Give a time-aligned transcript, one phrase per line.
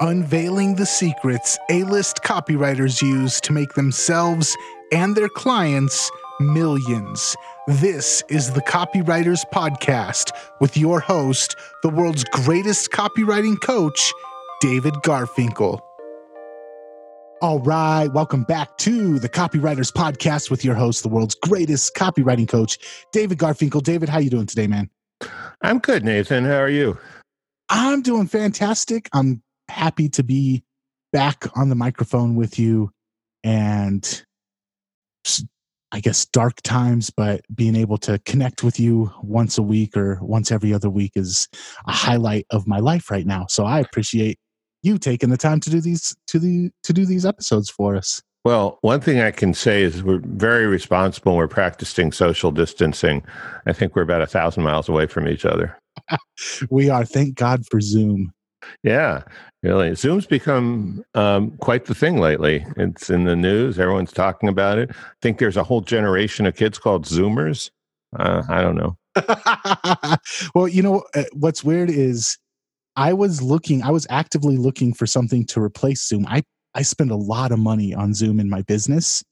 [0.00, 4.56] unveiling the secrets A list copywriters use to make themselves
[4.92, 6.10] and their clients
[6.40, 7.34] millions.
[7.66, 10.30] This is the Copywriters Podcast
[10.60, 14.12] with your host, the world's greatest copywriting coach,
[14.60, 15.80] David Garfinkel.
[17.42, 22.48] All right, welcome back to the Copywriters Podcast with your host, the world's greatest copywriting
[22.48, 22.78] coach,
[23.12, 23.82] David Garfinkel.
[23.82, 24.90] David, how you doing today, man?
[25.60, 26.44] I'm good, Nathan.
[26.44, 26.98] How are you?
[27.68, 29.08] I'm doing fantastic.
[29.12, 29.42] I'm
[29.78, 30.64] happy to be
[31.12, 32.90] back on the microphone with you
[33.44, 34.24] and
[35.90, 40.18] I guess dark times, but being able to connect with you once a week or
[40.20, 41.48] once every other week is
[41.86, 43.46] a highlight of my life right now.
[43.48, 44.38] So I appreciate
[44.82, 48.20] you taking the time to do these to the to do these episodes for us.
[48.44, 51.36] Well, one thing I can say is we're very responsible.
[51.36, 53.24] We're practicing social distancing.
[53.66, 55.78] I think we're about a thousand miles away from each other.
[56.70, 57.04] we are.
[57.04, 58.32] Thank God for Zoom.
[58.82, 59.22] Yeah,
[59.62, 59.94] really.
[59.94, 62.64] Zoom's become um, quite the thing lately.
[62.76, 63.78] It's in the news.
[63.78, 64.90] Everyone's talking about it.
[64.90, 67.70] I think there's a whole generation of kids called Zoomers.
[68.18, 68.96] Uh, I don't know.
[70.54, 72.38] well, you know, uh, what's weird is
[72.96, 76.26] I was looking, I was actively looking for something to replace Zoom.
[76.26, 76.42] I,
[76.74, 79.22] I spend a lot of money on Zoom in my business.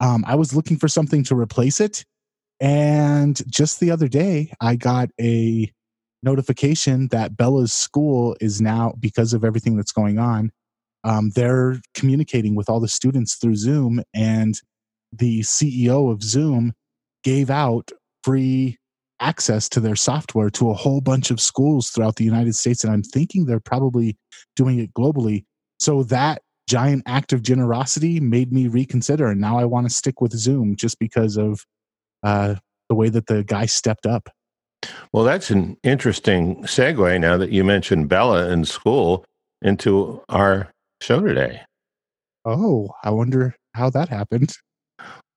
[0.00, 2.04] Um, I was looking for something to replace it.
[2.60, 5.70] And just the other day, I got a
[6.22, 10.50] notification that Bella's school is now, because of everything that's going on,
[11.04, 14.02] um, they're communicating with all the students through Zoom.
[14.14, 14.60] And
[15.12, 16.72] the CEO of Zoom
[17.22, 17.90] gave out
[18.24, 18.78] free
[19.20, 22.84] access to their software to a whole bunch of schools throughout the United States.
[22.84, 24.16] And I'm thinking they're probably
[24.56, 25.44] doing it globally.
[25.78, 29.28] So that giant act of generosity made me reconsider.
[29.28, 31.64] And now I want to stick with Zoom just because of
[32.22, 32.56] uh,
[32.88, 34.28] the way that the guy stepped up.
[35.12, 39.24] Well, that's an interesting segue now that you mentioned Bella in school
[39.62, 41.60] into our show today.
[42.44, 44.54] Oh, I wonder how that happened.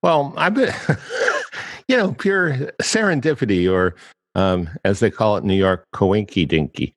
[0.02, 0.74] Well, I've been
[1.90, 3.96] you know, pure serendipity, or
[4.36, 6.96] um, as they call it in New York, coinky dinky.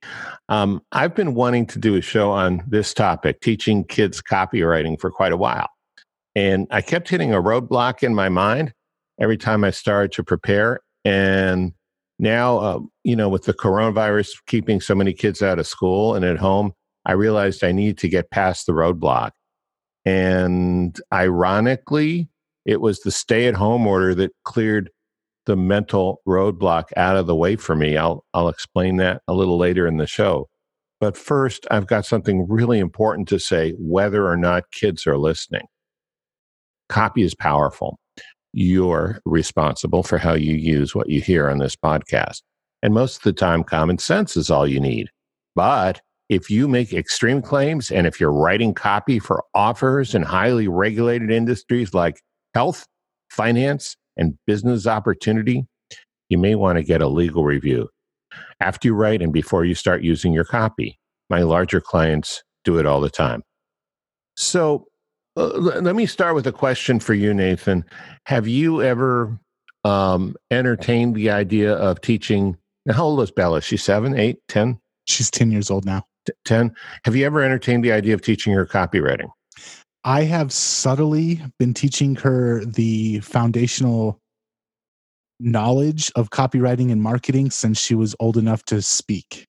[0.51, 5.11] Um, I've been wanting to do a show on this topic, teaching kids copywriting, for
[5.11, 5.69] quite a while.
[6.37, 8.73] And I kept hitting a roadblock in my mind
[9.19, 10.81] every time I started to prepare.
[11.07, 11.73] And
[12.19, 16.25] now, uh, you know, with the coronavirus keeping so many kids out of school and
[16.25, 16.73] at home,
[17.05, 19.31] I realized I need to get past the roadblock.
[20.05, 22.29] And ironically,
[22.65, 24.91] it was the stay at home order that cleared
[25.47, 27.97] the mental roadblock out of the way for me.
[27.97, 30.49] I'll, I'll explain that a little later in the show.
[31.01, 35.67] But first, I've got something really important to say whether or not kids are listening.
[36.89, 37.99] Copy is powerful.
[38.53, 42.43] You're responsible for how you use what you hear on this podcast.
[42.83, 45.09] And most of the time, common sense is all you need.
[45.55, 50.69] But if you make extreme claims and if you're writing copy for offers in highly
[50.69, 52.21] regulated industries like
[52.55, 52.87] health,
[53.31, 55.67] finance, and business opportunity,
[56.29, 57.89] you may want to get a legal review
[58.61, 60.99] after you write and before you start using your copy.
[61.29, 63.43] My larger clients do it all the time.
[64.37, 64.87] So
[65.37, 67.85] let me start with a question for you, Nathan.
[68.27, 69.39] Have you ever
[69.85, 72.57] um, entertained the idea of teaching?
[72.91, 73.63] How old is Bella?
[73.63, 74.79] She's seven, eight, ten?
[75.07, 76.05] She's 10 years old now.
[76.27, 76.75] T- 10.
[77.05, 79.29] Have you ever entertained the idea of teaching her copywriting?
[80.05, 84.19] I have subtly been teaching her the foundational
[85.41, 89.47] knowledge of copywriting and marketing since she was old enough to speak.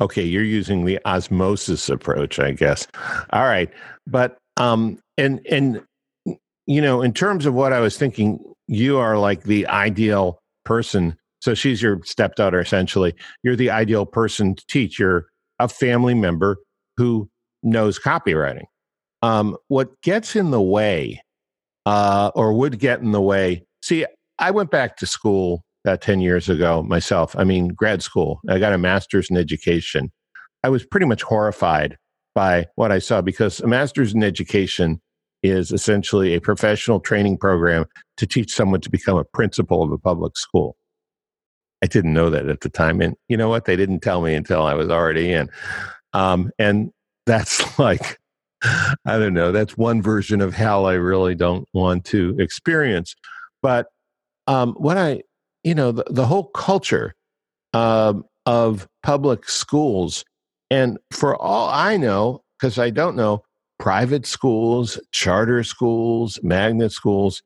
[0.00, 2.86] Okay, you're using the osmosis approach, I guess.
[3.30, 3.70] All right.
[4.06, 5.82] But um and and
[6.66, 11.16] you know, in terms of what I was thinking, you are like the ideal person.
[11.40, 13.14] So she's your stepdaughter essentially.
[13.42, 14.98] You're the ideal person to teach.
[14.98, 15.26] You're
[15.58, 16.58] a family member
[16.96, 17.28] who
[17.62, 18.64] knows copywriting.
[19.22, 21.22] Um, what gets in the way,
[21.86, 24.04] uh, or would get in the way, see,
[24.38, 27.36] I went back to school about 10 years ago myself.
[27.36, 28.40] I mean, grad school.
[28.48, 30.12] I got a master's in education.
[30.64, 31.96] I was pretty much horrified
[32.34, 35.00] by what I saw because a master's in education
[35.42, 37.84] is essentially a professional training program
[38.16, 40.76] to teach someone to become a principal of a public school.
[41.82, 43.00] I didn't know that at the time.
[43.00, 43.64] And you know what?
[43.64, 45.50] They didn't tell me until I was already in.
[46.12, 46.92] Um, and
[47.26, 48.18] that's like
[49.04, 49.50] I don't know.
[49.52, 53.14] That's one version of hell I really don't want to experience.
[53.60, 53.86] But
[54.46, 55.22] um, what I,
[55.64, 57.14] you know, the, the whole culture
[57.72, 60.24] um, of public schools,
[60.70, 63.42] and for all I know, because I don't know,
[63.82, 67.42] private schools, charter schools, magnet schools,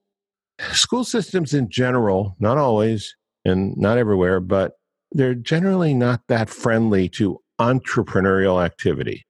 [0.73, 4.73] school systems in general, not always and not everywhere, but
[5.13, 9.25] they're generally not that friendly to entrepreneurial activity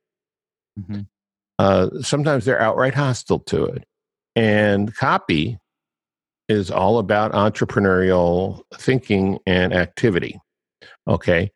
[0.78, 1.00] Mm-hmm.
[1.58, 3.84] Uh, sometimes they're outright hostile to it.
[4.34, 5.58] And copy
[6.48, 10.38] is all about entrepreneurial thinking and activity.
[11.08, 11.50] Okay.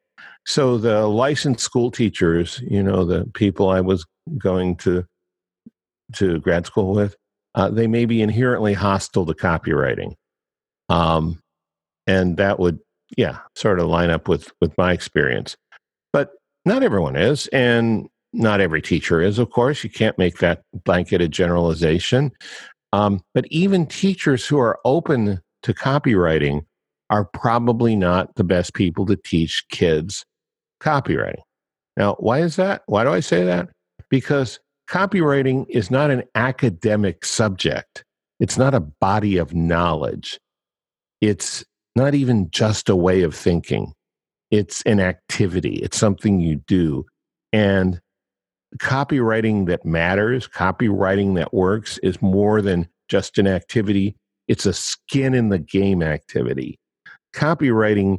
[0.47, 4.07] So the licensed school teachers, you know, the people I was
[4.39, 5.05] going to
[6.15, 7.17] to grad school with,
[7.55, 10.15] uh, they may be inherently hostile to copywriting,
[10.89, 11.41] um,
[12.07, 12.79] and that would,
[13.17, 15.57] yeah, sort of line up with with my experience.
[16.13, 16.33] But
[16.65, 19.39] not everyone is, and not every teacher is.
[19.39, 22.33] Of course, you can't make that blanketed generalization.
[22.93, 26.65] Um, but even teachers who are open to copywriting
[27.09, 30.25] are probably not the best people to teach kids
[30.81, 31.43] copywriting.
[31.97, 32.83] Now, why is that?
[32.87, 33.69] Why do I say that?
[34.09, 34.59] Because
[34.91, 38.05] copywriting is not an academic subject,
[38.41, 40.41] it's not a body of knowledge,
[41.21, 41.65] it's
[41.95, 43.93] not even just a way of thinking.
[44.51, 47.07] It's an activity, it's something you do.
[47.53, 48.01] And
[48.79, 54.17] copywriting that matters, copywriting that works is more than just an activity,
[54.49, 56.81] it's a skin in the game activity.
[57.33, 58.19] Copywriting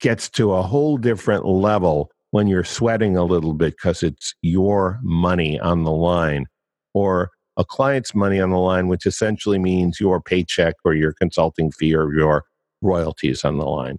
[0.00, 4.98] gets to a whole different level when you're sweating a little bit because it's your
[5.02, 6.46] money on the line
[6.94, 11.70] or a client's money on the line, which essentially means your paycheck or your consulting
[11.70, 12.44] fee or your
[12.80, 13.98] royalties on the line.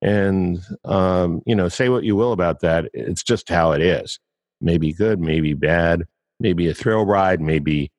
[0.00, 2.86] And, um, you know, say what you will about that.
[2.94, 4.18] It's just how it is
[4.62, 6.02] maybe good, maybe bad,
[6.40, 7.90] maybe a thrill ride, maybe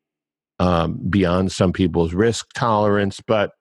[0.59, 3.51] um, beyond some people's risk tolerance, but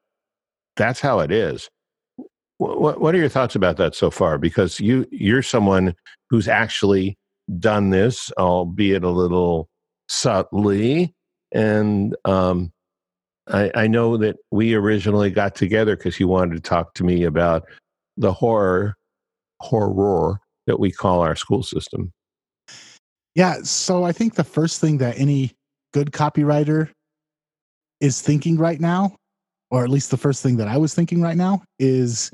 [0.77, 1.69] that's how it is.
[2.59, 4.39] What, what are your thoughts about that so far?
[4.39, 5.95] Because you you're someone
[6.31, 7.17] who's actually
[7.59, 9.69] done this, albeit a little
[10.09, 11.15] subtly,
[11.53, 12.73] and um,
[13.49, 17.25] I, I know that we originally got together because you wanted to talk to me
[17.25, 17.65] about
[18.17, 18.97] the horror
[19.61, 22.13] horror that we call our school system.
[23.35, 23.59] Yeah.
[23.63, 25.53] So I think the first thing that any
[25.93, 26.91] good copywriter
[28.01, 29.15] is thinking right now,
[29.71, 32.31] or at least the first thing that I was thinking right now, is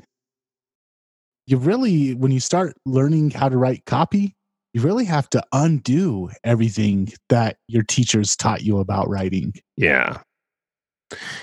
[1.45, 4.35] you really, when you start learning how to write copy,
[4.73, 9.53] you really have to undo everything that your teachers taught you about writing.
[9.77, 10.19] Yeah.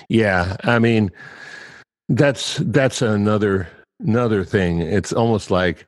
[0.09, 0.57] Yeah.
[0.63, 1.11] I mean,
[2.09, 3.69] that's that's another
[4.01, 4.81] another thing.
[4.81, 5.87] It's almost like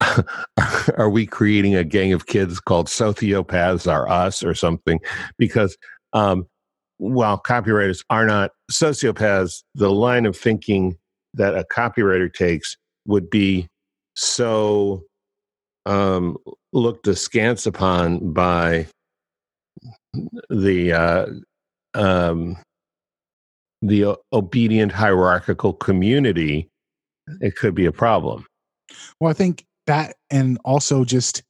[0.98, 5.00] are we creating a gang of kids called sociopaths are us or something?
[5.38, 5.76] Because
[6.12, 6.46] um,
[6.98, 10.96] while copywriters are not sociopaths, the line of thinking
[11.32, 13.66] that a copywriter takes would be
[14.16, 15.04] so
[15.86, 16.36] um,
[16.72, 18.86] looked askance upon by
[20.48, 21.26] the uh,
[21.94, 22.56] um,
[23.82, 26.68] the obedient hierarchical community,
[27.40, 28.46] it could be a problem.
[29.20, 31.42] Well, I think that and also just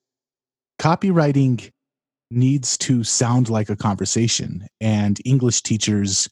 [0.80, 1.70] copywriting
[2.30, 6.28] needs to sound like a conversation and english teachers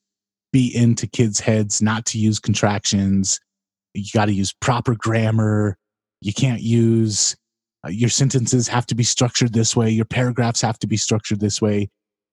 [0.52, 3.38] be into kids heads not to use contractions
[3.94, 5.76] you got to use proper grammar
[6.20, 7.36] you can't use
[7.84, 11.40] uh, your sentences have to be structured this way your paragraphs have to be structured
[11.40, 11.88] this way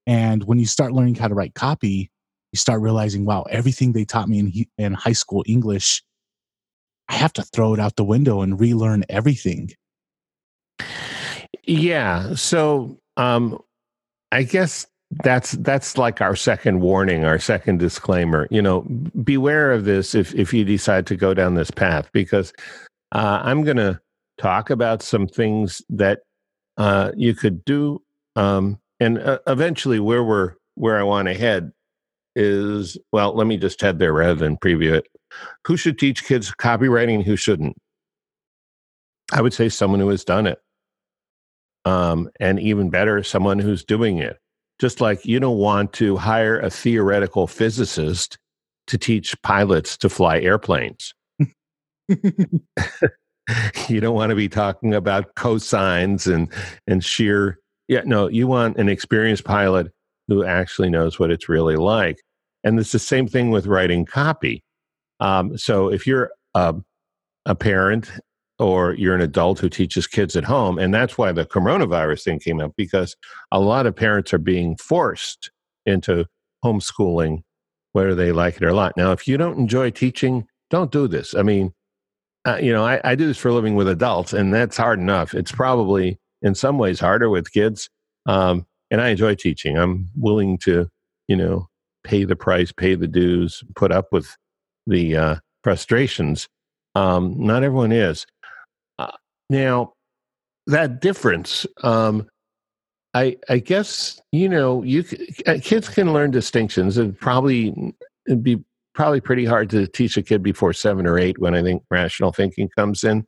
[0.08, 2.10] and when you start learning how to write copy
[2.52, 6.04] you start realizing wow everything they taught me in, in high school english
[7.10, 9.72] I have to throw it out the window and relearn everything.
[11.63, 12.36] Yeah.
[12.36, 13.60] So um,
[14.32, 14.86] I guess
[15.24, 18.48] that's that's like our second warning, our second disclaimer.
[18.51, 18.82] You know,
[19.24, 22.54] beware of this if if you decide to go down this path, because
[23.12, 24.00] uh, I'm going to
[24.38, 26.22] talk about some things that
[26.78, 28.01] uh, you could do,
[28.36, 31.72] um, and uh, eventually where we're where I want to head
[32.36, 33.36] is well.
[33.36, 35.08] Let me just head there rather than preview it
[35.66, 37.78] who should teach kids copywriting who shouldn't?
[39.32, 40.60] I would say someone who has done it.
[41.86, 44.38] Um, and even better, someone who's doing it.
[44.79, 48.38] Just like you don't want to hire a theoretical physicist
[48.88, 51.13] to teach pilots to fly airplanes.
[53.88, 56.51] you don't want to be talking about cosines and
[56.88, 57.59] and shear.
[57.88, 59.91] Yeah, no, you want an experienced pilot
[60.27, 62.17] who actually knows what it's really like.
[62.63, 64.63] And it's the same thing with writing copy.
[65.19, 66.75] Um, so if you're a,
[67.45, 68.12] a parent
[68.60, 72.39] or you're an adult who teaches kids at home, and that's why the coronavirus thing
[72.39, 73.16] came up because
[73.51, 75.51] a lot of parents are being forced
[75.86, 76.25] into
[76.63, 77.44] homeschooling,
[77.94, 78.98] whether they like it or not.
[78.98, 81.34] Now, if you don't enjoy teaching, don't do this.
[81.34, 81.74] I mean,
[82.46, 85.00] uh, you know, I, I do this for a living with adults, and that's hard
[85.00, 85.34] enough.
[85.34, 87.89] It's probably in some ways harder with kids.
[88.25, 89.78] Um, and I enjoy teaching.
[89.78, 90.89] I'm willing to,
[91.28, 91.68] you know,
[92.04, 94.36] pay the price, pay the dues, put up with
[94.88, 96.48] the uh, frustrations.
[96.96, 98.25] Um, not everyone is.
[99.50, 99.94] Now,
[100.68, 102.27] that difference, um,
[103.13, 105.03] I I guess you know you
[105.48, 106.98] uh, kids can learn distinctions.
[106.98, 107.96] It probably
[108.27, 108.63] it'd be
[108.94, 112.32] probably pretty hard to teach a kid before seven or eight when I think rational
[112.32, 113.25] thinking comes in.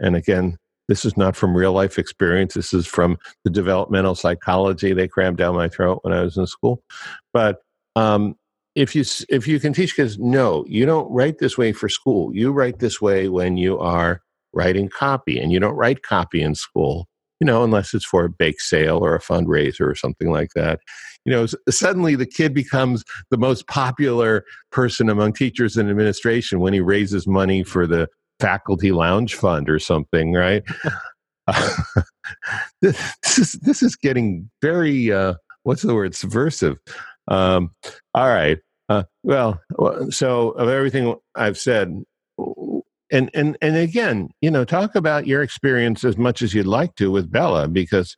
[0.00, 0.58] And again,
[0.88, 2.54] this is not from real life experience.
[2.54, 6.46] This is from the developmental psychology they crammed down my throat when I was in
[6.46, 6.82] school.
[7.32, 7.60] But
[7.94, 8.36] um,
[8.74, 12.34] if you if you can teach kids, no, you don't write this way for school.
[12.34, 14.20] You write this way when you are
[14.56, 17.06] writing copy, and you don't write copy in school.
[17.40, 20.80] You know, unless it's for a bake sale or a fundraiser or something like that.
[21.26, 26.72] You know, suddenly the kid becomes the most popular person among teachers and administration when
[26.72, 28.08] he raises money for the
[28.40, 30.62] faculty lounge fund or something, right?
[32.80, 35.34] this, is this is getting very uh,
[35.64, 36.76] what's the word subversive.
[37.28, 37.70] Um,
[38.14, 38.58] all right.
[38.88, 39.60] Uh, well,
[40.10, 42.04] so of everything I've said,
[43.10, 46.94] and and and again, you know, talk about your experience as much as you'd like
[46.96, 48.16] to with Bella, because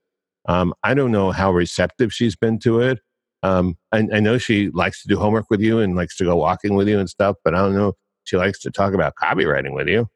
[0.49, 3.01] um, I don't know how receptive she's been to it.
[3.43, 6.37] Um, I, I know she likes to do homework with you and likes to go
[6.37, 9.75] walking with you and stuff, but I don't know she likes to talk about copywriting
[9.75, 10.09] with you.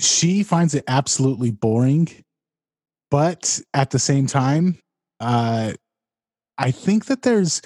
[0.00, 2.08] She finds it absolutely boring,
[3.10, 4.78] but at the same time,
[5.20, 5.72] uh,
[6.56, 7.60] I think that there's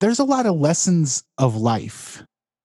[0.00, 2.22] there's a lot of lessons of life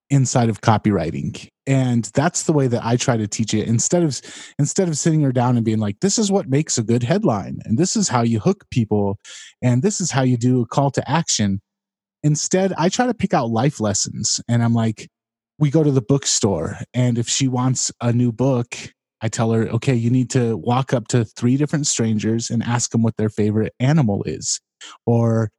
[0.09, 4.19] inside of copywriting and that's the way that i try to teach it instead of
[4.57, 7.59] instead of sitting her down and being like this is what makes a good headline
[7.63, 9.17] and this is how you hook people
[9.61, 11.61] and this is how you do a call to action.
[12.23, 15.07] Instead i try to pick out life lessons and i'm like
[15.57, 18.75] we go to the bookstore and if she wants a new book
[19.21, 22.91] i tell her okay you need to walk up to three different strangers and ask
[22.91, 24.59] them what their favorite animal is.
[25.05, 25.51] Or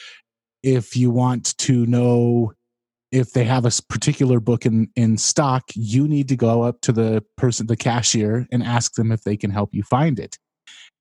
[0.62, 2.52] if you want to know
[3.12, 6.92] if they have a particular book in, in stock you need to go up to
[6.92, 10.38] the person the cashier and ask them if they can help you find it.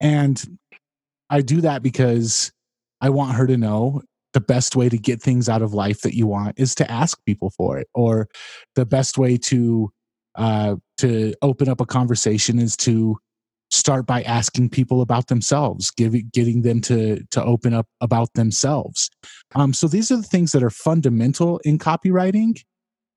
[0.01, 0.58] And
[1.30, 2.51] i do that because
[3.01, 4.01] i want her to know
[4.34, 7.24] the best way to get things out of life that you want is to ask
[7.25, 8.28] people for it or
[8.75, 9.92] the best way to
[10.36, 13.18] uh, to open up a conversation is to
[13.72, 19.10] start by asking people about themselves giving getting them to to open up about themselves
[19.56, 22.60] um, so these are the things that are fundamental in copywriting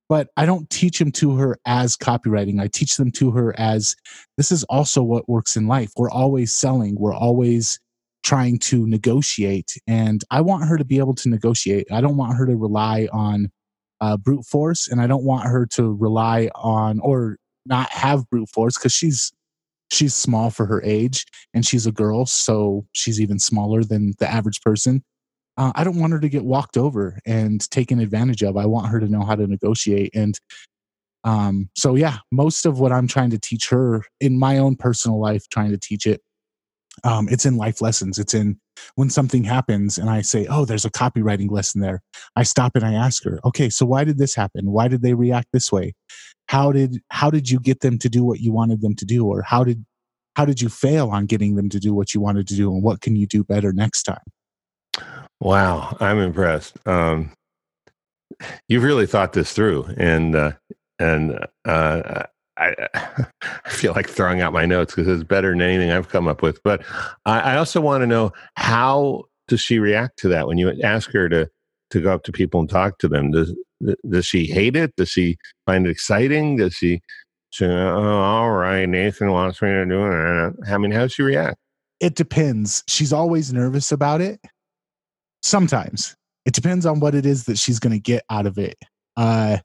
[0.09, 3.97] but i don't teach them to her as copywriting i teach them to her as
[4.37, 7.79] this is also what works in life we're always selling we're always
[8.23, 9.77] trying to negotiate.
[9.87, 11.87] And I want her to be able to negotiate.
[11.91, 13.51] I don't want her to rely on
[14.01, 18.49] uh, brute force, and I don't want her to rely on or not have brute
[18.49, 19.33] force because she's
[19.93, 24.31] she's small for her age and she's a girl, so she's even smaller than the
[24.31, 25.05] average person.
[25.57, 28.57] Uh, I don't want her to get walked over and taken advantage of.
[28.57, 30.11] I want her to know how to negotiate.
[30.15, 30.39] And
[31.25, 35.21] um, so, yeah, most of what I'm trying to teach her in my own personal
[35.21, 36.23] life, trying to teach it
[37.05, 38.19] um, it's in life lessons.
[38.19, 38.59] It's in
[38.95, 42.03] when something happens and I say, oh, there's a copywriting lesson there.
[42.37, 44.71] I stop and I ask her, okay, so why did this happen?
[44.71, 45.95] Why did they react this way?
[46.49, 49.27] How did how did you get them to do what you wanted them to do,
[49.27, 49.85] or how did
[50.37, 52.83] how did you fail on getting them to do what you wanted to do, and
[52.83, 54.19] what can you do better next time?
[55.41, 56.77] Wow, I'm impressed.
[56.87, 57.33] Um,
[58.69, 60.53] you've really thought this through, and uh,
[60.99, 62.25] and uh,
[62.57, 62.75] I,
[63.43, 66.43] I feel like throwing out my notes because it's better than anything I've come up
[66.43, 66.63] with.
[66.63, 66.85] But
[67.27, 71.11] I, I also want to know how does she react to that when you ask
[71.13, 71.49] her to
[71.91, 73.31] to go up to people and talk to them?
[73.31, 73.55] Does
[74.09, 74.95] does she hate it?
[74.97, 76.57] Does she find it exciting?
[76.57, 77.01] Does she
[77.53, 80.55] say, "Oh, all right, Nathan wants me to do it"?
[80.71, 81.57] I mean, how does she react?
[82.01, 82.83] It depends.
[82.89, 84.41] She's always nervous about it.
[85.43, 88.77] Sometimes it depends on what it is that she's going to get out of it.
[89.17, 89.59] Uh,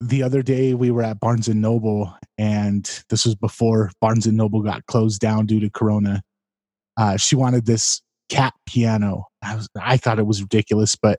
[0.00, 4.36] the other day we were at Barnes and Noble, and this was before Barnes and
[4.36, 6.22] Noble got closed down due to Corona.
[6.96, 9.24] Uh, she wanted this cat piano.
[9.42, 11.18] I, was, I thought it was ridiculous, but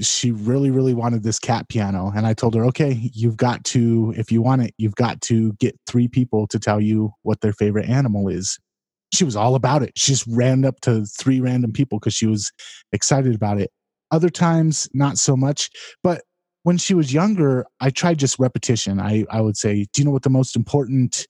[0.00, 2.12] she really, really wanted this cat piano.
[2.14, 5.52] And I told her, okay, you've got to, if you want it, you've got to
[5.54, 8.58] get three people to tell you what their favorite animal is.
[9.14, 9.92] She was all about it.
[9.96, 12.50] She just ran up to three random people because she was
[12.92, 13.70] excited about it.
[14.10, 15.70] Other times, not so much.
[16.02, 16.22] But
[16.62, 19.00] when she was younger, I tried just repetition.
[19.00, 21.26] I, I would say, Do you know what the most important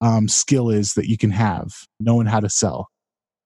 [0.00, 1.72] um, skill is that you can have?
[2.00, 2.88] Knowing how to sell.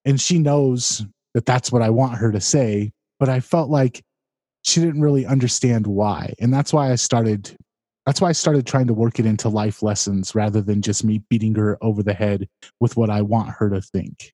[0.04, 1.04] And she knows
[1.34, 2.92] that that's what I want her to say.
[3.20, 4.02] But I felt like
[4.64, 6.34] she didn't really understand why.
[6.40, 7.56] And that's why I started.
[8.06, 11.22] That's why I started trying to work it into life lessons rather than just me
[11.28, 12.48] beating her over the head
[12.80, 14.32] with what I want her to think.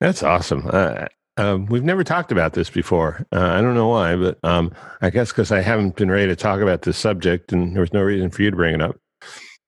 [0.00, 0.68] That's awesome.
[0.72, 1.06] Uh,
[1.36, 3.26] um, we've never talked about this before.
[3.32, 6.36] Uh, I don't know why, but um, I guess because I haven't been ready to
[6.36, 8.96] talk about this subject, and there was no reason for you to bring it up.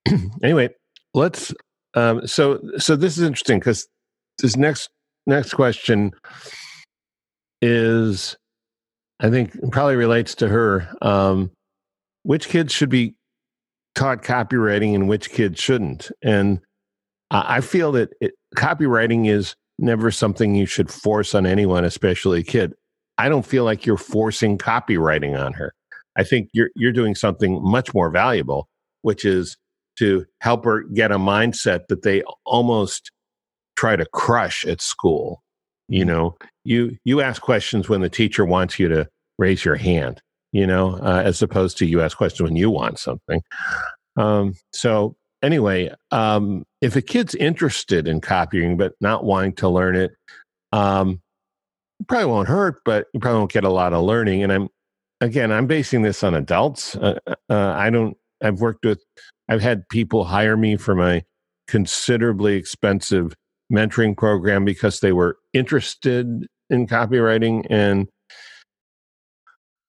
[0.43, 0.69] anyway,
[1.15, 1.55] let's.
[1.95, 3.87] Um, so, so this is interesting because
[4.43, 4.91] this next
[5.27, 6.11] next question
[7.63, 8.37] is,
[9.21, 10.89] I think probably relates to her.
[11.01, 11.51] Um,
[12.25, 13.15] which kids should be
[13.95, 16.11] taught copywriting and which kids shouldn't?
[16.23, 16.61] And
[17.31, 22.45] I feel that it, copywriting is never something you should force on anyone, especially a
[22.45, 22.75] kid.
[23.19, 25.75] I don't feel like you're forcing copywriting on her.
[26.17, 28.69] I think you're you're doing something much more valuable,
[29.03, 29.57] which is
[29.99, 33.11] to help her get a mindset that they almost
[33.77, 35.43] try to crush at school.
[35.89, 36.09] You mm-hmm.
[36.09, 40.21] know, you you ask questions when the teacher wants you to raise your hand.
[40.53, 43.41] You know, uh, as opposed to you ask questions when you want something.
[44.17, 49.97] Um, so anyway, um, if a kid's interested in copying but not wanting to learn
[49.97, 50.13] it,
[50.71, 51.23] um,
[51.99, 54.43] it probably won't hurt, but you probably won't get a lot of learning.
[54.43, 54.69] And I'm
[55.23, 56.95] again, I'm basing this on adults.
[56.95, 58.19] Uh, uh, I don't.
[58.43, 59.03] I've worked with.
[59.49, 61.23] I've had people hire me for my
[61.69, 63.35] considerably expensive
[63.73, 68.09] mentoring program because they were interested in copywriting and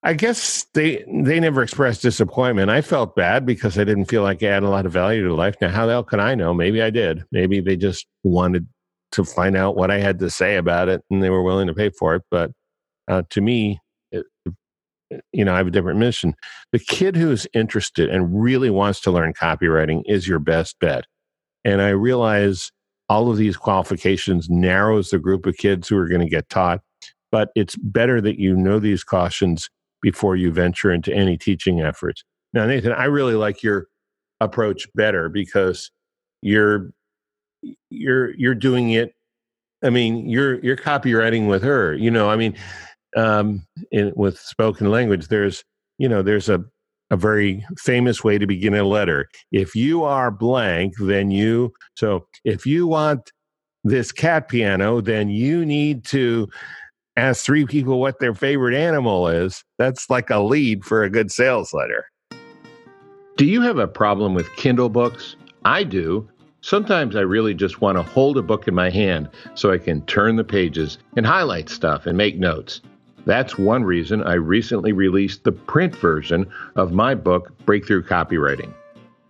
[0.05, 2.69] I guess they they never expressed disappointment.
[2.69, 5.33] I felt bad because I didn't feel like I had a lot of value to
[5.33, 5.55] life.
[5.59, 6.53] Now, how the hell can I know?
[6.53, 7.23] Maybe I did.
[7.31, 8.67] Maybe they just wanted
[9.13, 11.73] to find out what I had to say about it, and they were willing to
[11.73, 12.21] pay for it.
[12.29, 12.51] But
[13.07, 13.79] uh, to me,
[14.11, 14.27] it,
[15.33, 16.35] you know, I have a different mission.
[16.71, 21.05] The kid who is interested and really wants to learn copywriting is your best bet.
[21.63, 22.71] And I realize
[23.09, 26.81] all of these qualifications narrows the group of kids who are going to get taught.
[27.31, 29.67] But it's better that you know these cautions
[30.05, 32.23] before you venture into any teaching efforts.
[32.53, 33.87] Now, Nathan, I really like your
[34.39, 35.89] approach better because
[36.43, 36.91] you're
[37.89, 39.15] you're you're doing it.
[39.83, 41.95] I mean, you're you're copywriting with her.
[41.95, 42.55] You know, I mean,
[43.17, 45.63] um, in, with spoken language, there's
[45.97, 46.63] you know there's a
[47.09, 49.27] a very famous way to begin a letter.
[49.51, 53.31] If you are blank, then you so if you want
[53.83, 56.47] this cat piano, then you need to
[57.17, 61.31] ask three people what their favorite animal is, that's like a lead for a good
[61.31, 62.05] sales letter.
[63.37, 65.35] Do you have a problem with Kindle books?
[65.63, 66.29] I do.
[66.61, 70.01] Sometimes I really just want to hold a book in my hand so I can
[70.05, 72.81] turn the pages and highlight stuff and make notes.
[73.25, 78.73] That's one reason I recently released the print version of my book, Breakthrough Copywriting.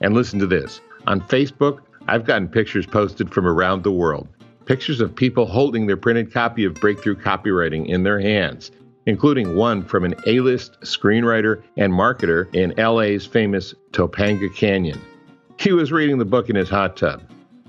[0.02, 4.28] And listen to this on Facebook, I've gotten pictures posted from around the world
[4.66, 8.72] pictures of people holding their printed copy of Breakthrough Copywriting in their hands,
[9.06, 15.00] including one from an A list screenwriter and marketer in LA's famous Topanga Canyon.
[15.60, 17.22] He was reading the book in his hot tub.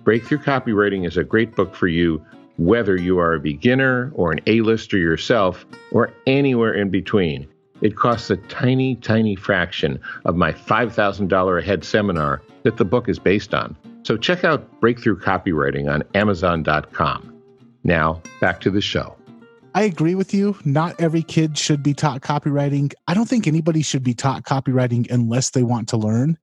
[0.02, 2.24] Breakthrough Copywriting is a great book for you,
[2.56, 7.46] whether you are a beginner or an A-lister yourself, or anywhere in between.
[7.82, 13.08] It costs a tiny, tiny fraction of my $5,000 a head seminar that the book
[13.08, 13.76] is based on.
[14.02, 17.32] So check out Breakthrough Copywriting on Amazon.com.
[17.84, 19.16] Now, back to the show.
[19.72, 20.58] I agree with you.
[20.64, 22.92] Not every kid should be taught copywriting.
[23.06, 26.38] I don't think anybody should be taught copywriting unless they want to learn.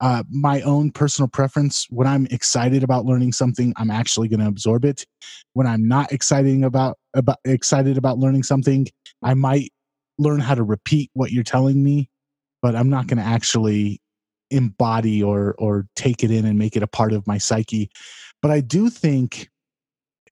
[0.00, 4.48] Uh, my own personal preference when i'm excited about learning something i'm actually going to
[4.48, 5.06] absorb it
[5.52, 8.88] when i'm not excited about, about excited about learning something
[9.22, 9.70] i might
[10.18, 12.10] learn how to repeat what you're telling me
[12.62, 14.01] but i'm not going to actually
[14.52, 17.90] embody or or take it in and make it a part of my psyche.
[18.40, 19.48] But i do think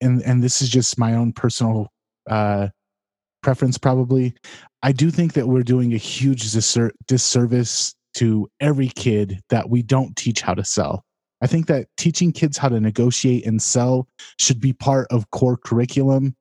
[0.01, 1.93] and and this is just my own personal
[2.29, 2.69] uh
[3.43, 4.35] preference probably
[4.83, 9.83] i do think that we're doing a huge disser- disservice to every kid that we
[9.83, 11.05] don't teach how to sell.
[11.43, 15.57] I think that teaching kids how to negotiate and sell should be part of core
[15.57, 16.35] curriculum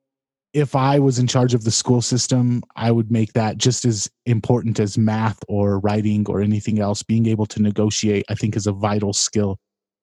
[0.52, 4.10] if I was in charge of the school system, I would make that just as
[4.26, 7.02] important as math or writing or anything else.
[7.02, 9.58] Being able to negotiate, I think, is a vital skill.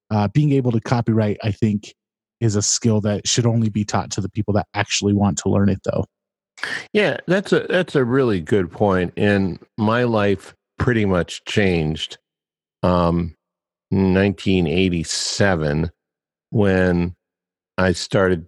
[0.09, 1.93] Uh, being able to copyright, I think,
[2.39, 5.49] is a skill that should only be taught to the people that actually want to
[5.49, 6.05] learn it, though.
[6.93, 9.13] Yeah, that's a that's a really good point.
[9.17, 12.17] And my life pretty much changed
[12.83, 13.35] um
[13.89, 15.91] 1987
[16.51, 17.15] when
[17.77, 18.47] I started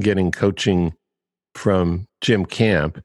[0.00, 0.94] getting coaching
[1.54, 3.02] from Jim Camp.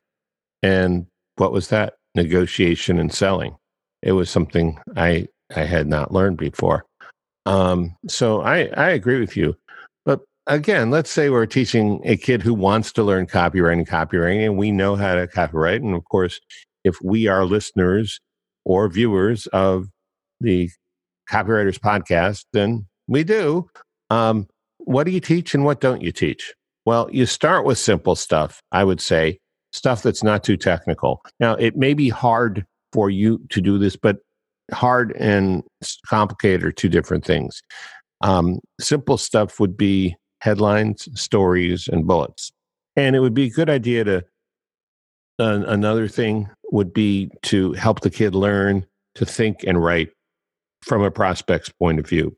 [0.64, 1.96] And what was that?
[2.16, 3.56] Negotiation and selling.
[4.02, 6.86] It was something I I had not learned before.
[7.46, 9.56] Um, so I, I agree with you.
[10.06, 14.46] But again, let's say we're teaching a kid who wants to learn copyright and copywriting,
[14.46, 15.82] and we know how to copyright.
[15.82, 16.40] And of course,
[16.84, 18.20] if we are listeners
[18.64, 19.88] or viewers of
[20.42, 20.70] the
[21.30, 23.70] Copywriters Podcast, then we do.
[24.10, 26.54] Um, what do you teach and what don't you teach?
[26.86, 29.40] Well, you start with simple stuff, I would say,
[29.74, 31.22] stuff that's not too technical.
[31.40, 34.18] Now, it may be hard for you to do this, but
[34.72, 35.64] hard and
[36.08, 37.62] complicated are two different things.
[38.22, 42.52] Um, simple stuff would be headlines, stories, and bullets.
[42.96, 44.18] And it would be a good idea to,
[45.40, 50.10] uh, another thing would be to help the kid learn to think and write
[50.82, 52.36] from a prospect's point of view.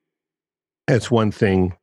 [0.88, 1.76] That's one thing.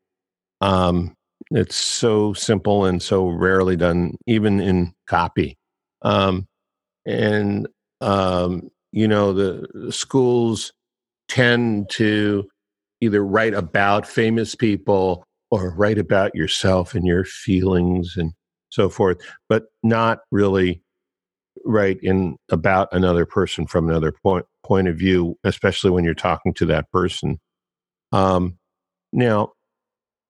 [0.61, 1.15] Um,
[1.55, 5.57] it's so simple and so rarely done, even in copy.
[6.03, 6.49] Um,
[7.07, 7.69] and
[8.01, 10.73] um, you know, the schools
[11.29, 12.49] tend to
[13.01, 18.33] either write about famous people or write about yourself and your feelings and
[18.71, 20.83] so forth, but not really
[21.65, 26.53] write in about another person from another point point of view, especially when you're talking
[26.55, 27.39] to that person.
[28.11, 28.59] Um,
[29.13, 29.53] now,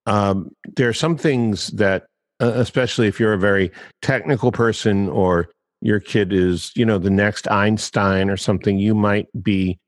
[0.07, 2.07] um, there are some things that,
[2.41, 3.71] uh, especially if you're a very
[4.03, 5.49] technical person or
[5.81, 9.79] your kid is, you know, the next Einstein or something, you might be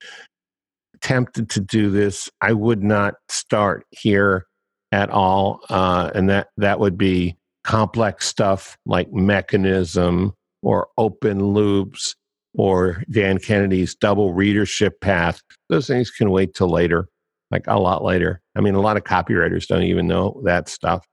[1.00, 2.31] tempted to do this.
[2.40, 4.46] I would not start here
[4.92, 12.14] at all, uh, and that that would be complex stuff like mechanism or open loops
[12.55, 15.40] or Dan Kennedy's double readership path.
[15.68, 17.09] Those things can wait till later,
[17.50, 18.40] like a lot later.
[18.56, 21.06] I mean, a lot of copywriters don't even know that stuff.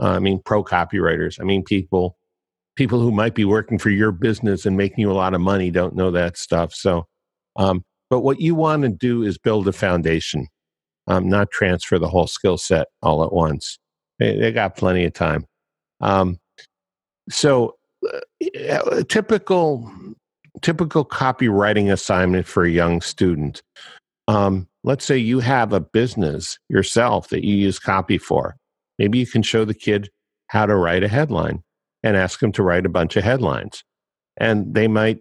[0.00, 1.40] Uh, I mean, pro copywriters.
[1.40, 2.16] I mean, people
[2.76, 5.70] people who might be working for your business and making you a lot of money
[5.70, 6.72] don't know that stuff.
[6.72, 7.06] So,
[7.56, 10.46] um, but what you want to do is build a foundation,
[11.06, 13.78] um, not transfer the whole skill set all at once.
[14.18, 15.44] They, they got plenty of time.
[16.00, 16.38] Um,
[17.28, 17.76] so,
[18.10, 19.92] uh, typical
[20.62, 23.62] typical copywriting assignment for a young student.
[24.30, 28.54] Um, let's say you have a business yourself that you use copy for.
[28.96, 30.08] Maybe you can show the kid
[30.46, 31.64] how to write a headline
[32.04, 33.82] and ask them to write a bunch of headlines.
[34.36, 35.18] And they might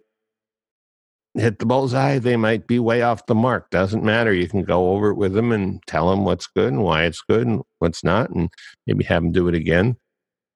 [1.33, 3.71] hit the bullseye, they might be way off the mark.
[3.71, 4.31] Doesn't matter.
[4.31, 7.23] You can go over it with them and tell them what's good and why it's
[7.27, 8.51] good and what's not, and
[8.85, 9.95] maybe have them do it again.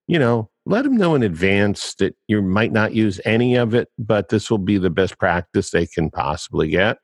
[0.08, 3.88] You know, let them know in advance that you might not use any of it,
[3.98, 6.98] but this will be the best practice they can possibly get.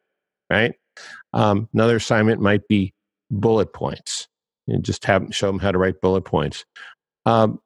[0.52, 0.76] Right.
[1.34, 2.94] Um, another assignment might be
[3.32, 4.28] bullet points
[4.68, 6.66] and just have show them how to write bullet points.
[7.26, 7.60] Um,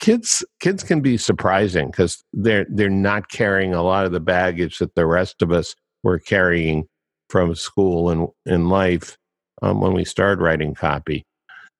[0.00, 4.78] kids kids can be surprising because they're they're not carrying a lot of the baggage
[4.78, 6.86] that the rest of us were carrying
[7.28, 9.16] from school and in life
[9.62, 11.24] um, when we started writing copy.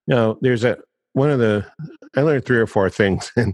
[0.07, 0.77] You know, there's a
[1.13, 1.65] one of the
[2.15, 3.53] I learned three or four things in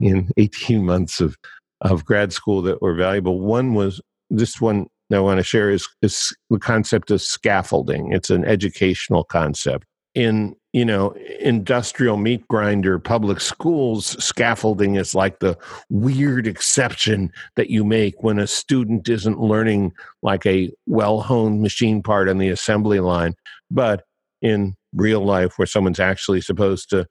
[0.00, 1.36] in 18 months of
[1.80, 3.40] of grad school that were valuable.
[3.40, 8.12] One was this one I want to share is, is the concept of scaffolding.
[8.12, 9.86] It's an educational concept.
[10.14, 15.56] In you know industrial meat grinder public schools, scaffolding is like the
[15.90, 19.92] weird exception that you make when a student isn't learning
[20.22, 23.34] like a well honed machine part on the assembly line.
[23.70, 24.04] But
[24.42, 27.06] in real life, where someone's actually supposed to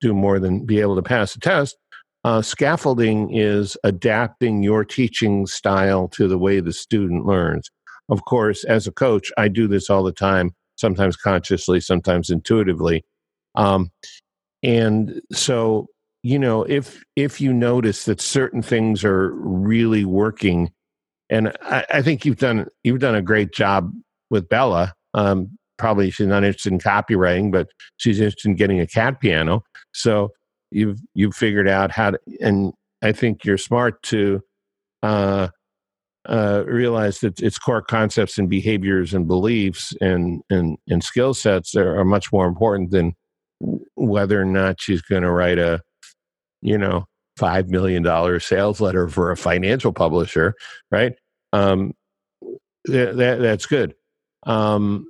[0.00, 1.76] do more than be able to pass a test.
[2.24, 7.68] Uh, scaffolding is adapting your teaching style to the way the student learns.
[8.08, 13.04] Of course, as a coach, I do this all the time, sometimes consciously, sometimes intuitively.
[13.54, 13.90] Um,
[14.62, 15.88] and so,
[16.22, 20.70] you know, if if you notice that certain things are really working,
[21.28, 23.92] and I, I think you've done you've done a great job
[24.30, 24.94] with Bella.
[25.14, 29.64] Um, probably she's not interested in copywriting, but she's interested in getting a cat piano.
[29.92, 30.30] So
[30.72, 34.40] you've you've figured out how to, and I think you're smart to
[35.02, 35.48] uh,
[36.28, 41.74] uh, realize that its core concepts and behaviors and beliefs and and and skill sets
[41.74, 43.14] are, are much more important than
[43.94, 45.80] whether or not she's going to write a
[46.60, 47.06] you know
[47.36, 50.54] five million dollar sales letter for a financial publisher,
[50.90, 51.14] right?
[51.52, 51.92] Um,
[52.84, 53.94] that, that that's good.
[54.44, 55.08] Um,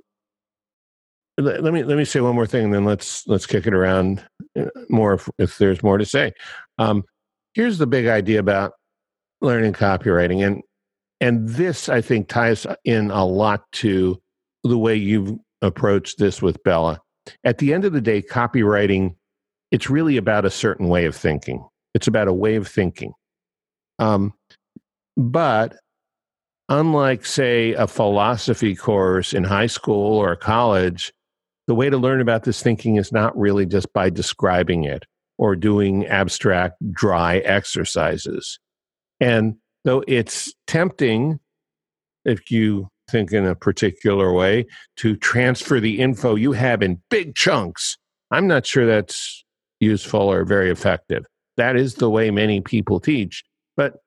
[1.37, 4.25] let, me let me say one more thing, and then let's let's kick it around
[4.57, 6.31] uh, more if, if there's more to say.
[6.77, 7.03] Um,
[7.53, 8.73] here's the big idea about
[9.41, 10.61] learning copywriting, and
[11.21, 14.21] and this I think ties in a lot to
[14.63, 16.99] the way you've approached this with Bella.
[17.43, 19.15] At the end of the day, copywriting
[19.73, 21.67] it's really about a certain way of thinking.
[21.95, 23.11] It's about a way of thinking.
[23.97, 24.33] Um,
[25.17, 25.75] but
[26.69, 31.11] unlike, say, a philosophy course in high school or college,
[31.67, 35.05] the way to learn about this thinking is not really just by describing it
[35.37, 38.59] or doing abstract, dry exercises.
[39.19, 41.39] And though it's tempting,
[42.25, 44.65] if you think in a particular way,
[44.97, 47.97] to transfer the info you have in big chunks,
[48.31, 49.43] I'm not sure that's
[49.79, 51.25] useful or very effective.
[51.57, 53.43] That is the way many people teach,
[53.77, 53.97] but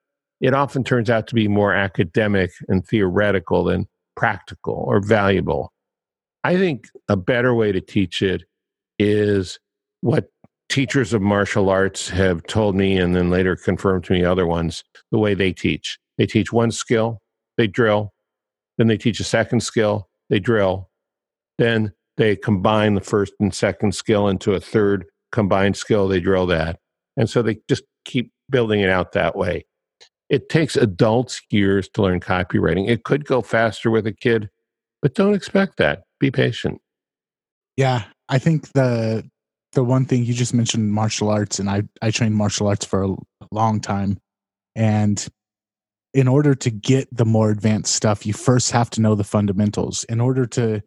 [0.41, 5.71] it often turns out to be more academic and theoretical than practical or valuable.
[6.43, 8.43] I think a better way to teach it
[8.99, 9.59] is
[10.01, 10.29] what
[10.69, 14.83] teachers of martial arts have told me and then later confirmed to me other ones
[15.11, 15.97] the way they teach.
[16.17, 17.21] They teach one skill,
[17.57, 18.13] they drill,
[18.77, 20.89] then they teach a second skill, they drill,
[21.57, 26.47] then they combine the first and second skill into a third combined skill, they drill
[26.47, 26.79] that.
[27.15, 29.65] And so they just keep building it out that way.
[30.29, 32.89] It takes adults years to learn copywriting.
[32.89, 34.49] It could go faster with a kid,
[35.01, 36.03] but don't expect that.
[36.19, 36.81] Be patient.
[37.75, 39.29] Yeah, I think the
[39.73, 43.03] the one thing you just mentioned martial arts and I I trained martial arts for
[43.03, 43.15] a
[43.51, 44.17] long time.
[44.75, 45.25] And
[46.13, 50.03] in order to get the more advanced stuff you first have to know the fundamentals.
[50.05, 50.81] In order to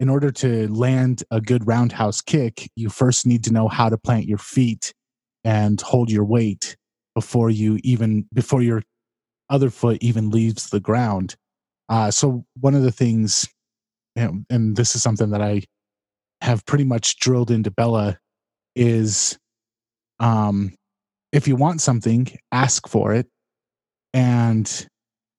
[0.00, 3.96] in order to land a good roundhouse kick you first need to know how to
[3.96, 4.92] plant your feet
[5.44, 6.76] and hold your weight
[7.14, 8.82] before you even before your
[9.50, 11.36] other foot even leaves the ground.
[11.88, 13.46] Uh, so one of the things
[14.16, 15.62] you know, and this is something that i
[16.40, 18.18] have pretty much drilled into bella
[18.76, 19.38] is
[20.20, 20.74] um,
[21.32, 23.26] if you want something, ask for it.
[24.12, 24.86] And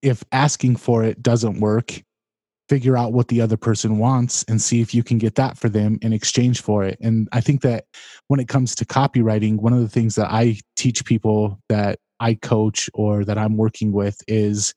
[0.02, 2.00] if asking for it doesn't work,
[2.68, 5.68] figure out what the other person wants and see if you can get that for
[5.68, 6.98] them in exchange for it.
[7.00, 7.84] And I think that
[8.26, 12.34] when it comes to copywriting, one of the things that I teach people that I
[12.34, 14.74] coach or that I'm working with is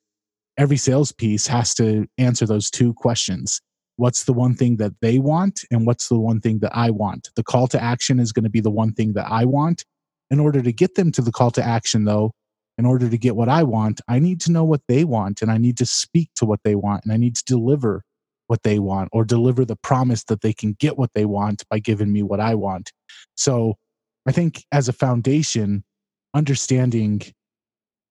[0.57, 3.59] every sales piece has to answer those two questions
[3.99, 7.29] what's the one thing that they want and what's the one thing that I want.
[7.35, 9.83] The call to action is going to be the one thing that I want.
[10.31, 12.31] In order to get them to the call to action, though,
[12.77, 15.51] in order to get what I want, I need to know what they want and
[15.51, 18.03] I need to speak to what they want and I need to deliver
[18.47, 21.79] what they want or deliver the promise that they can get what they want by
[21.79, 22.93] giving me what I want.
[23.35, 23.75] So
[24.25, 25.83] I think as a foundation,
[26.33, 27.21] understanding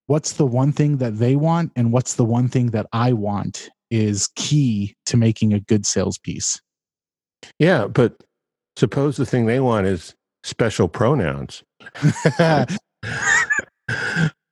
[0.07, 3.71] what's the one thing that they want and what's the one thing that I want
[3.91, 6.61] is key to making a good sales piece.
[7.59, 8.21] Yeah, but
[8.77, 11.63] suppose the thing they want is special pronouns.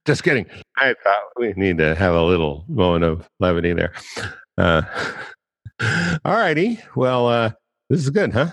[0.07, 0.47] Just kidding.
[0.77, 3.93] I thought we need to have a little moment of levity there.
[4.57, 4.83] Uh,
[6.25, 6.79] all righty.
[6.95, 7.51] Well, uh,
[7.91, 8.53] this is good, huh?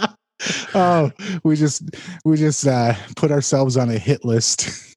[0.74, 1.10] oh,
[1.44, 1.82] we just
[2.24, 4.91] we just uh, put ourselves on a hit list.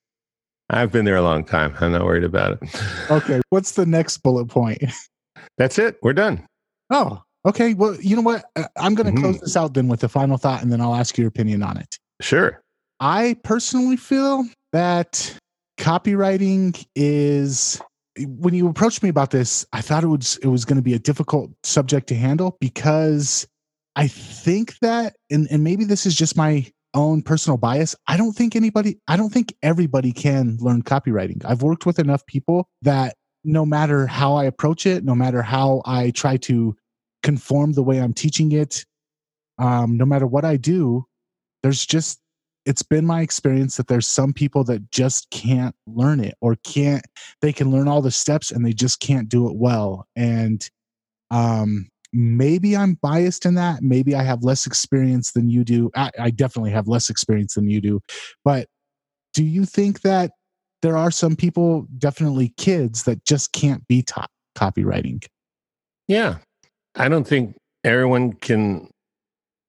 [0.70, 1.76] I've been there a long time.
[1.80, 3.12] I'm not worried about it.
[3.12, 3.42] Okay.
[3.50, 4.84] What's the next bullet point?
[5.58, 5.98] That's it.
[6.02, 6.46] We're done.
[6.90, 7.74] Oh, okay.
[7.74, 8.46] Well, you know what?
[8.56, 9.22] Uh, I'm going to mm-hmm.
[9.22, 11.78] close this out then with the final thought, and then I'll ask your opinion on
[11.78, 11.98] it.
[12.22, 12.62] Sure.
[13.00, 15.38] I personally feel that
[15.78, 17.82] copywriting is
[18.18, 20.94] when you approached me about this, I thought it was it was going to be
[20.94, 23.48] a difficult subject to handle because
[23.96, 26.66] I think that and and maybe this is just my
[26.96, 31.46] own personal bias, I don't think anybody, I don't think everybody can learn copywriting.
[31.46, 35.84] I've worked with enough people that no matter how I approach it, no matter how
[35.86, 36.76] I try to
[37.22, 38.86] conform the way I'm teaching it,
[39.60, 41.06] um, no matter what I do,
[41.62, 42.20] there's just,
[42.66, 47.06] it's been my experience that there's some people that just can't learn it or can't,
[47.42, 50.08] they can learn all the steps and they just can't do it well.
[50.16, 50.68] And
[51.30, 53.84] um, maybe I'm biased in that.
[53.84, 55.92] Maybe I have less experience than you do.
[55.96, 58.02] I, I, definitely have less experience than you do.
[58.44, 58.68] But
[59.34, 60.32] do you think that
[60.82, 65.26] there are some people, definitely kids, that just can't be taught copywriting?
[66.08, 66.38] Yeah.
[66.96, 68.90] I don't think everyone can.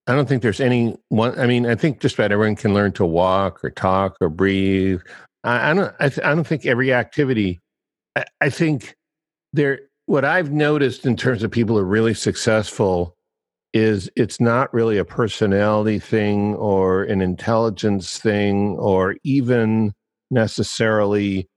[0.06, 1.36] I don't think there's any one.
[1.38, 5.00] I mean, I think just about everyone can learn to walk or talk or breathe.
[5.42, 5.94] I, I don't.
[5.98, 7.58] I, I don't think every activity.
[8.40, 8.94] I think
[9.52, 13.16] there what I've noticed in terms of people who are really successful
[13.72, 19.92] is it's not really a personality thing or an intelligence thing or even
[20.30, 21.48] necessarily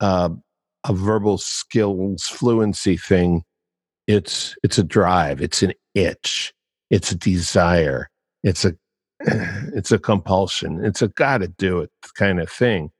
[0.00, 0.28] uh,
[0.86, 3.42] a verbal skills fluency thing.
[4.06, 5.40] It's it's a drive.
[5.40, 6.52] It's an itch.
[6.90, 8.08] It's a desire.
[8.42, 8.74] It's a
[9.74, 10.84] it's a compulsion.
[10.84, 12.90] It's a gotta do it kind of thing.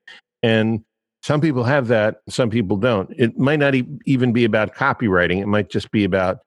[0.42, 0.84] And
[1.22, 3.10] some people have that, some people don't.
[3.18, 6.38] It might not e- even be about copywriting, it might just be about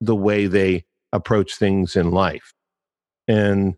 [0.00, 2.52] the way they approach things in life.
[3.26, 3.74] And,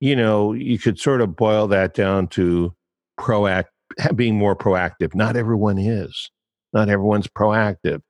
[0.00, 2.74] you know, you could sort of boil that down to
[3.18, 3.66] proact
[4.14, 5.14] being more proactive.
[5.14, 6.30] Not everyone is.
[6.72, 8.00] Not everyone's proactive.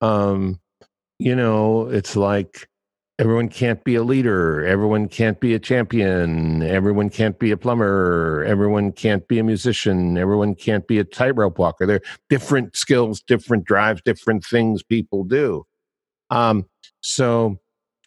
[0.00, 0.60] Um,
[1.18, 2.68] you know, it's like
[3.18, 4.64] everyone can't be a leader.
[4.64, 6.62] Everyone can't be a champion.
[6.62, 8.44] Everyone can't be a plumber.
[8.46, 10.18] Everyone can't be a musician.
[10.18, 11.86] Everyone can't be a tightrope walker.
[11.86, 15.64] They're different skills different drives different things people do.
[16.30, 16.66] Um,
[17.00, 17.58] so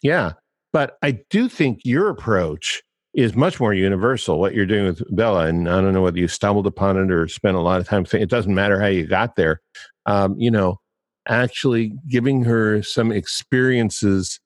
[0.02, 0.32] yeah.
[0.72, 2.82] But i do think your approach
[3.14, 6.28] is much more universal what you're doing with bella and i don't know whether you
[6.28, 9.06] stumbled upon it or spent a lot of time thinking it doesn't matter how you
[9.06, 9.60] got there.
[10.04, 10.78] Um, you know
[11.26, 14.40] actually giving her some experiences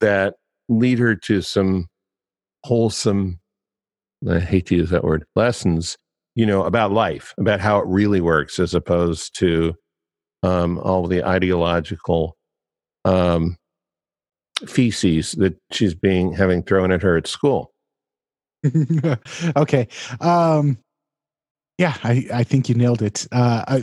[0.00, 0.34] that
[0.68, 1.88] lead her to some
[2.64, 3.40] wholesome,
[4.28, 5.96] I hate to use that word, lessons,
[6.34, 9.74] you know, about life, about how it really works, as opposed to
[10.42, 12.36] um, all the ideological
[13.04, 13.56] um,
[14.66, 17.72] feces that she's being having thrown at her at school.
[19.56, 19.88] okay.
[20.20, 20.78] Um,
[21.78, 23.26] yeah, I, I think you nailed it.
[23.32, 23.82] Uh, I,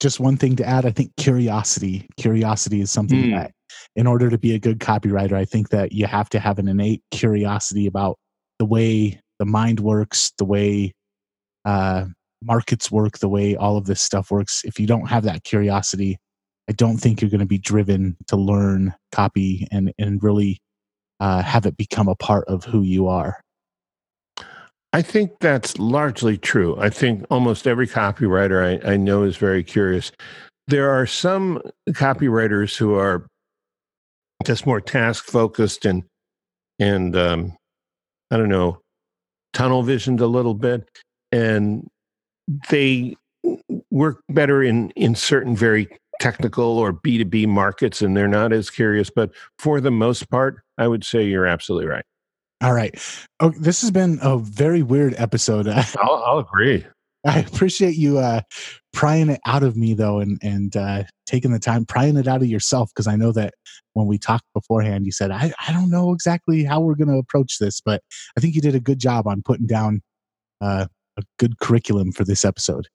[0.00, 0.86] just one thing to add.
[0.86, 2.08] I think curiosity.
[2.16, 3.36] Curiosity is something mm.
[3.36, 3.52] that,
[3.96, 6.68] in order to be a good copywriter, I think that you have to have an
[6.68, 8.18] innate curiosity about
[8.58, 10.92] the way the mind works, the way
[11.64, 12.06] uh,
[12.42, 14.62] markets work, the way all of this stuff works.
[14.64, 16.18] If you don't have that curiosity,
[16.68, 20.58] I don't think you're going to be driven to learn copy and and really
[21.18, 23.40] uh, have it become a part of who you are.
[24.92, 26.76] I think that's largely true.
[26.78, 30.10] I think almost every copywriter I, I know is very curious.
[30.66, 33.26] There are some copywriters who are
[34.44, 36.04] just more task focused and
[36.78, 37.56] and um,
[38.30, 38.80] I don't know
[39.52, 40.88] tunnel visioned a little bit,
[41.32, 41.88] and
[42.68, 43.16] they
[43.90, 45.88] work better in in certain very
[46.20, 49.08] technical or B2B markets and they're not as curious.
[49.08, 52.04] But for the most part, I would say you're absolutely right.
[52.62, 52.94] All right.
[53.40, 55.66] Oh, this has been a very weird episode.
[55.68, 56.84] I'll, I'll agree.
[57.26, 58.40] I appreciate you uh,
[58.92, 62.42] prying it out of me though, and and uh, taking the time prying it out
[62.42, 63.54] of yourself because I know that
[63.92, 67.18] when we talked beforehand, you said I I don't know exactly how we're going to
[67.18, 68.02] approach this, but
[68.36, 70.00] I think you did a good job on putting down
[70.60, 70.86] uh,
[71.18, 72.88] a good curriculum for this episode.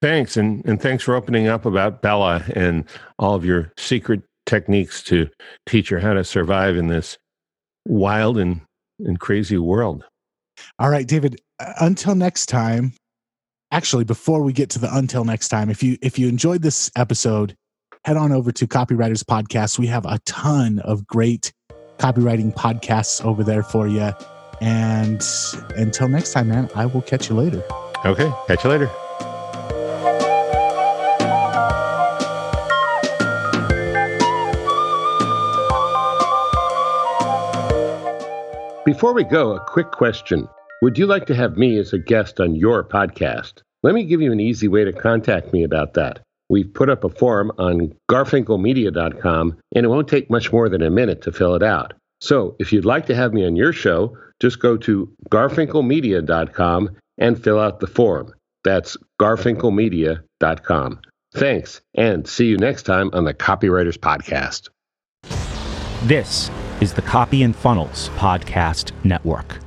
[0.00, 2.84] Thanks, and and thanks for opening up about Bella and
[3.18, 5.28] all of your secret techniques to
[5.66, 7.18] teach her how to survive in this
[7.86, 8.60] wild and
[9.06, 10.04] and crazy world.
[10.78, 11.40] All right, David.
[11.80, 12.94] Until next time.
[13.70, 16.90] Actually, before we get to the until next time, if you if you enjoyed this
[16.94, 17.56] episode,
[18.04, 19.78] head on over to Copywriters Podcast.
[19.78, 21.52] We have a ton of great
[21.96, 24.10] copywriting podcasts over there for you.
[24.60, 25.22] And
[25.76, 27.62] until next time, man, I will catch you later.
[28.04, 28.90] Okay, catch you later.
[38.84, 40.48] Before we go, a quick question.
[40.82, 43.62] Would you like to have me as a guest on your podcast?
[43.84, 46.18] Let me give you an easy way to contact me about that.
[46.50, 50.90] We've put up a form on garfinkelmedia.com, and it won't take much more than a
[50.90, 51.94] minute to fill it out.
[52.20, 57.42] So if you'd like to have me on your show, just go to garfinkelmedia.com and
[57.42, 58.34] fill out the form.
[58.64, 61.00] That's garfinkelmedia.com.
[61.34, 64.70] Thanks, and see you next time on the Copywriters Podcast.
[66.08, 66.50] This
[66.82, 69.60] is the Copy and Funnels Podcast Network.